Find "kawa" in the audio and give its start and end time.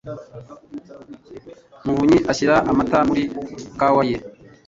3.79-4.03